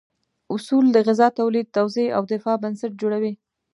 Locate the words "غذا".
1.07-1.27